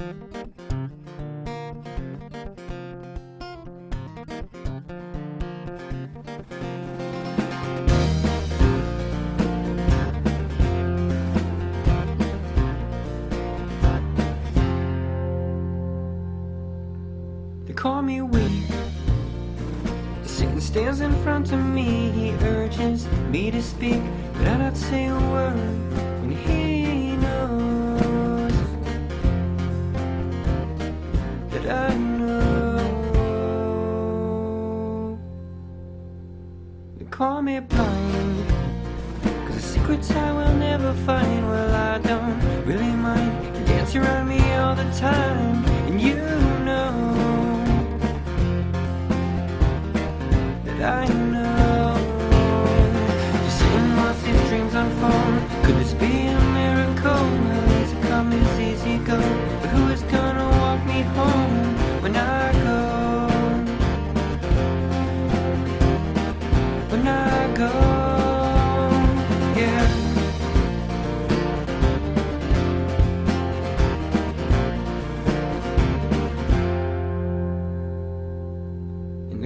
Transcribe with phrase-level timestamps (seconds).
[0.00, 0.06] They
[17.74, 18.50] call me weak.
[20.24, 22.10] Satan stands in front of me.
[22.12, 24.00] He urges me to speak,
[24.32, 25.69] but I don't say a word
[37.20, 38.48] call me blind.
[39.46, 40.79] Cause the secrets I will never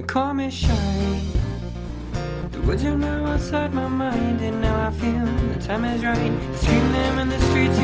[0.05, 1.19] The calm shy.
[2.51, 6.31] The words are now outside my mind, and now I feel the time is right.
[6.57, 7.74] Scream them in the streets